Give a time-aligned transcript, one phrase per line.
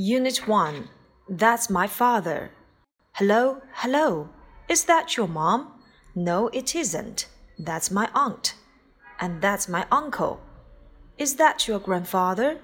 [0.00, 0.88] Unit 1
[1.28, 2.52] That's my father.
[3.14, 4.28] Hello, hello.
[4.68, 5.72] Is that your mom?
[6.14, 7.26] No, it isn't.
[7.58, 8.54] That's my aunt.
[9.18, 10.38] And that's my uncle.
[11.18, 12.60] Is that your grandfather?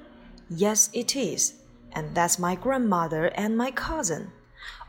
[0.48, 1.54] Yes, it is.
[1.90, 4.30] And that's my grandmother and my cousin.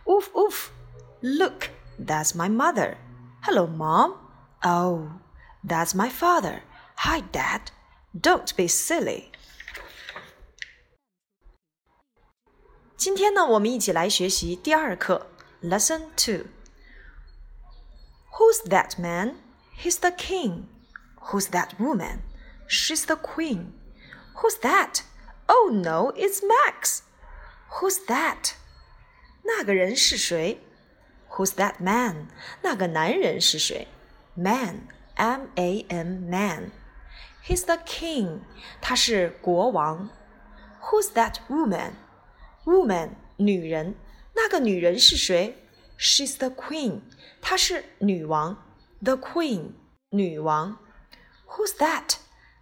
[0.07, 0.71] Oof, oof.
[1.23, 2.99] Look, that's my mother.
[3.41, 4.19] Hello, mom.
[4.63, 5.13] Oh,
[5.63, 6.61] that's my father.
[6.97, 7.71] Hi, dad.
[8.13, 9.31] Don't be silly.
[12.96, 15.26] 今天呢，我们一起来学习第二课，
[15.62, 19.36] Lesson Two。Who's that man?
[19.78, 20.64] He's the king.
[21.20, 22.20] Who's that woman?
[22.68, 23.72] She's the queen.
[24.36, 25.02] Who's that?
[25.46, 27.00] Oh no, it's Max.
[27.70, 28.52] Who's that?
[29.42, 30.60] 那个人是谁？
[31.30, 32.28] Who's that man?
[32.62, 33.88] 那个男人是谁？
[34.34, 36.70] Man, M-A-N, man.
[37.44, 38.40] He's the king.
[38.80, 40.10] 他是国王。
[40.82, 41.92] Who's that woman?
[42.65, 43.95] Woman, 女人。
[44.33, 45.57] 那个女人是谁
[45.97, 47.01] ？She's the queen.
[47.41, 48.63] 她是女王。
[49.01, 49.71] The queen,
[50.09, 50.77] 女王。
[51.47, 52.15] Who's that?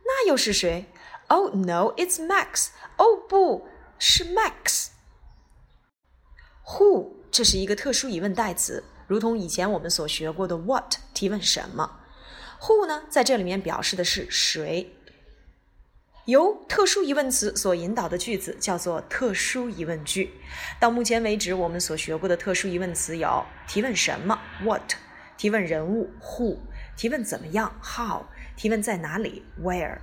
[0.05, 0.85] 那又是谁
[1.27, 2.67] ？Oh no, it's Max.
[2.97, 4.89] 哦不是 Max。
[6.65, 12.01] Who 这是一个特殊疑问代词，如同以前我们所学过的 what 提问什么。
[12.61, 14.95] Who 呢，在这里面表示的是谁。
[16.25, 20.31] 由特殊疑问词所引导的句子叫做特殊疑问句。
[20.79, 24.93] 到目前为止，我们所学过的特殊疑问词有提问什么 what，
[25.37, 26.59] 提问人物 who，
[26.95, 28.23] 提问怎么样 how，
[28.55, 29.97] 提问在哪里 where。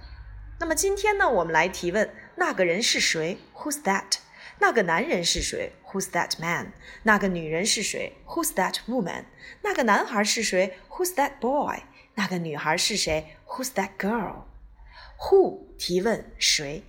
[0.59, 4.19] 那么今天呢，我们来提问那个人是谁 who's that？
[4.59, 6.75] 那个男人是谁？Who's that man？
[7.05, 9.25] 那个女人是谁？Who's that woman？
[9.63, 11.85] 那个男孩是谁？Who's that boy？
[12.17, 14.50] 那个女孩是谁？Who's that girl？
[15.21, 16.83] Who 提问谁？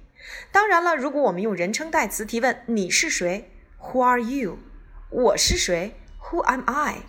[0.51, 4.59] 当然了，如果我们用人称代词提问你是谁？Who are you？
[5.09, 7.03] 我是谁？Who am I？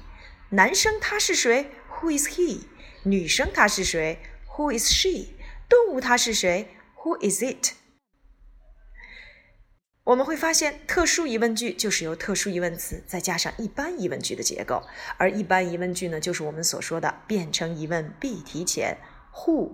[0.50, 1.70] 男生他是谁
[2.00, 2.62] ？Who is he？
[3.04, 4.18] 女生她是谁
[4.56, 5.34] ？Who is she？
[5.68, 7.74] 动物它是谁？Who is it？
[10.04, 14.82] 我们会发现，特殊疑问句就是由特殊疑问词再加上一般疑问句的结构，
[15.16, 18.98] 而一般疑问句呢，就是我们所说的变成疑问必提前
[19.32, 19.70] ，who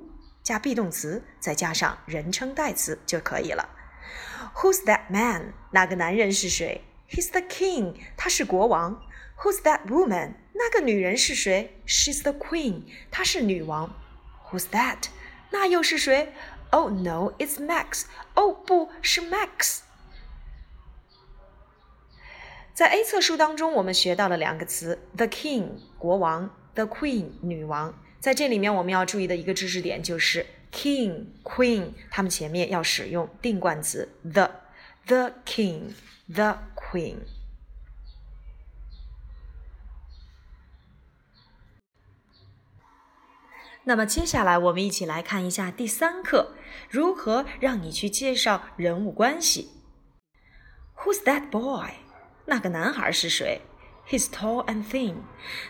[0.49, 3.69] 加 be 动词再加上人称代词就可以了。
[4.55, 5.53] Who's that man？
[5.73, 9.07] 那个男人是谁？He's the king，他是国王。
[9.41, 10.37] Who's that woman？
[10.55, 13.95] 那个女人是谁？She's the queen，她是女王。
[14.49, 15.09] Who's that？
[15.51, 16.33] 那又是谁
[16.71, 18.05] ？Oh no，it's Max。
[18.35, 19.81] 哦，不是 Max。
[22.73, 27.95] 在 A 册书当中，我们学到了两个词：the king 国王，the queen 女王。
[28.21, 37.19] 在这里面，我们要注意的一个知识点就是 king、queen，它们前面要使用定冠词 the，the king，the queen。
[43.85, 46.55] 那么接下来，我们一起来看一下第三课：
[46.91, 49.71] 如何让你去介绍人物关系。
[50.97, 51.93] Who's that boy？
[52.47, 53.63] 那个男孩是谁
[54.09, 55.19] ？He's tall and thin，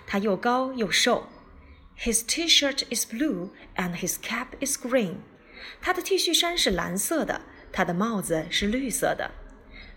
[0.06, 1.28] 他又高又瘦。
[1.97, 5.17] His T-shirt is blue and his cap is green，
[5.81, 7.41] 他的 T 恤衫是蓝色的，
[7.71, 9.31] 他的帽子是绿色的。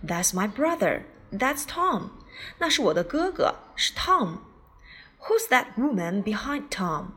[0.06, 1.02] That's my brother.
[1.32, 2.10] That's Tom.
[2.58, 7.08] 那是我的哥哥，是 Tom。Who's that woman behind Tom？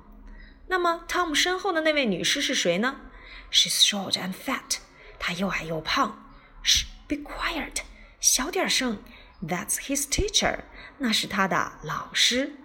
[0.68, 3.02] 那么 Tom 身后的那位女士是谁呢？
[3.52, 4.78] She's short and fat，
[5.20, 6.25] 她又矮又胖。
[6.64, 7.81] Shh，be quiet，
[8.20, 9.03] 小点声。
[9.42, 10.59] That's his teacher，
[10.97, 12.56] 那是他的老师。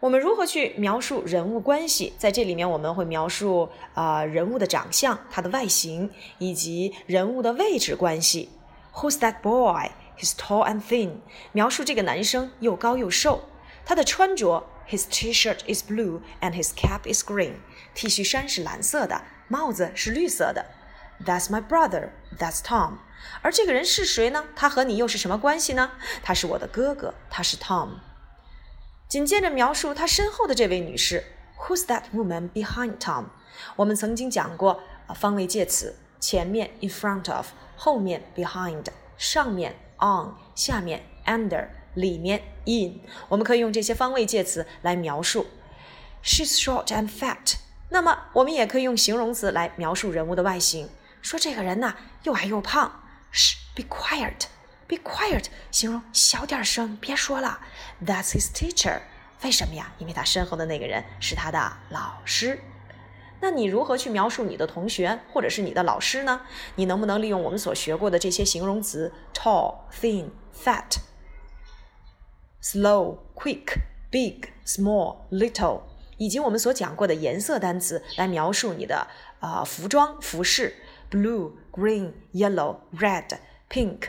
[0.00, 2.12] 我们如何去描述人物关系？
[2.18, 8.48] 在这里面，我们会描述啊人物的长相、他的外形以及人物的位置关系。
[8.94, 9.90] Who's that boy?
[10.16, 11.16] He's tall and thin。
[11.50, 13.48] 描述这个男生又高又瘦。
[13.84, 17.54] 他的穿着，His T-shirt is blue and his cap is green。
[17.94, 20.64] T 恤衫是蓝色的，帽子是绿色的。
[21.26, 22.10] That's my brother.
[22.38, 22.98] That's Tom.
[23.42, 24.44] 而这个人是谁呢？
[24.54, 25.90] 他和你又是什么关系呢？
[26.22, 27.88] 他是我的哥哥，他是 Tom。
[29.08, 31.24] 紧接着描述他身后的这位女士
[31.58, 33.24] ，Who's that woman behind Tom？
[33.76, 38.84] 我们曾经讲过啊，方位介词，前面 in front of，后面 behind，
[39.16, 43.00] 上面 on，下面 under，里面 in。
[43.30, 45.46] 我们可以用这些方位介词来描述。
[46.22, 47.54] She's short and fat。
[47.88, 50.90] 那么我们也可以用形容词来描述人物的外形，
[51.22, 53.00] 说这个人呐又矮又胖。
[53.32, 53.84] Shh，be
[54.88, 57.60] Be quiet，形容小点声，别说了。
[58.04, 59.02] That's his teacher。
[59.42, 59.92] 为什么呀？
[59.98, 62.58] 因为他身后的那个人是他的老师。
[63.40, 66.40] 那你如何去描述你的同学或者是你的老师呢？
[66.74, 70.96] 你能不能利用我们所学过的这些形容词：tall、thin、fat、
[72.60, 73.76] slow、quick、
[74.10, 75.82] big、small、little，
[76.16, 79.06] 以及我们所讲过的颜色单词来描述你的
[79.38, 80.74] 啊、呃、服装、服饰
[81.08, 83.38] ：blue、green、yellow、red、
[83.70, 84.08] pink、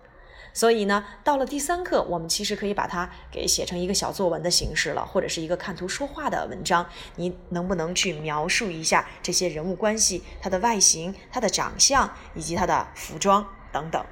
[0.53, 6.85] 所以呢，到了第三课，我们其实可以把它给写成一个小作文的形式了，或者是一个看图说话的文章。
[7.15, 14.05] 你能不能去描述一下这些人物关系，他的外形、他的长相以及他的服装等等？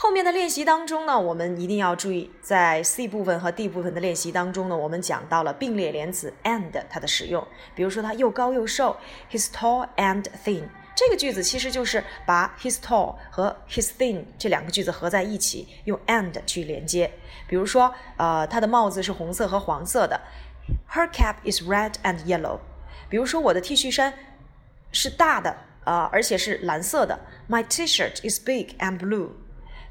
[0.00, 7.44] 后面的练习当中呢，我们一定要注意，在 C 部分和 D 部分的练习当中呢，我们讲到了并列连词 and 它的使用。
[7.74, 8.96] 比如说，他又高又瘦
[9.28, 10.68] ，He's tall and thin。
[10.98, 17.08] 这个句子其实就是把 his tall 和 his thin 这两个句子合在一起，用 and 去连接。
[17.46, 20.20] 比如说，呃，他的帽子是红色和黄色的
[20.90, 22.58] ，Her cap is red and yellow。
[23.08, 24.12] 比如说，我的 T 恤衫
[24.90, 29.28] 是大的，呃，而且是蓝色的，My T-shirt is big and blue。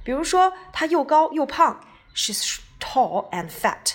[0.03, 1.79] 比如说，他又高又胖
[2.13, 3.93] ，She's tall and fat。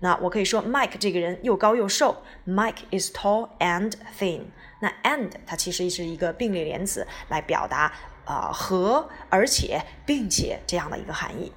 [0.00, 4.42] 那我可以说 Mike 这个人又高又瘦，Mike is tall and thin。
[4.80, 7.92] 那 and 它其实是一个并列连词，来表达
[8.24, 11.52] 呃和而且并且这样的一个含义。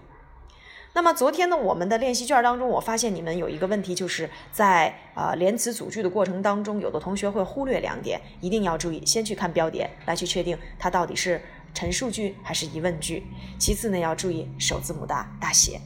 [0.95, 11.41] 那么昨天呢，我们的练习卷当中，我发现你们有一个问题，就是在呃连词组句的过程当中，有的同学会忽略两点，一定要注意，先去看标点来去确定它到底是
[11.73, 13.25] 陈述句还是疑问句。
[13.57, 15.81] 其次呢，要注意首字母的大写。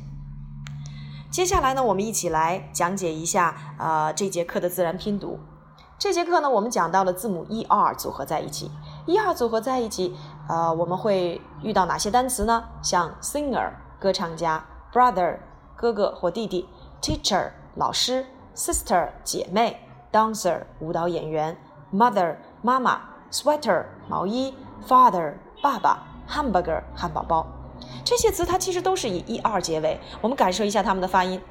[1.32, 5.40] 接下来呢，我们一起来讲解一下呃这节课的自然拼读。
[6.00, 8.70] 这节课呢，我们讲到了字母 e r 组合在一起
[9.08, 10.16] ，e r 组合在一起，
[10.48, 12.66] 呃，我们会遇到哪些单词呢？
[12.84, 14.64] 像 singer 歌唱家
[14.94, 15.40] ，brother
[15.76, 16.70] 哥哥或弟弟
[17.02, 21.58] ，teacher 老师，sister 姐妹，dancer 舞蹈演员
[21.92, 23.02] ，mother 妈妈
[23.32, 24.54] ，sweater 毛衣
[24.88, 25.34] ，father
[25.64, 27.48] 爸爸，hamburger 汉堡包。
[28.06, 31.42] 这些词它其实都是以 e r 结尾，我们感受一下它们的发音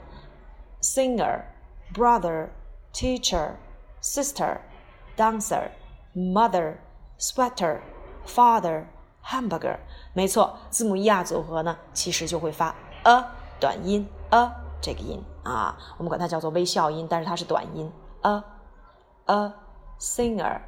[0.82, 3.50] ：singer，brother，teacher。
[4.00, 4.58] Sister,
[5.16, 5.70] dancer,
[6.14, 6.78] mother,
[7.18, 7.80] sweater,
[8.26, 8.86] father,
[9.24, 9.78] hamburger。
[10.12, 13.24] 没错，字母 e r 组合呢，其实就会发 a
[13.60, 17.90] 短音 a 这个音啊，我们管它叫做微笑音，但是它是短音
[18.22, 18.42] a
[19.26, 19.52] a
[19.98, 20.60] singer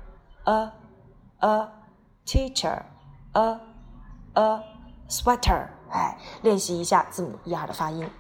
[0.45, 0.73] a
[1.39, 1.69] a
[2.27, 2.83] teacher
[3.33, 3.61] a
[4.35, 4.63] a
[5.09, 5.69] sweater。
[5.91, 8.11] 哎，练习一下字母 e r 的发音。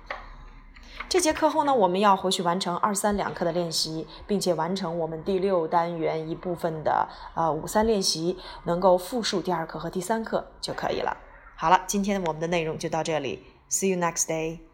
[1.08, 11.16] 这节课后呢，我们要回去完成二三两课的练习，并且完成我们第六单元一部分的呃五三练习，能够复述第二课和第三课就可以了。
[11.56, 14.68] 好了，今天我们的内容就到这里，See you next day。